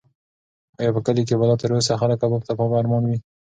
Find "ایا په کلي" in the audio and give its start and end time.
0.79-1.23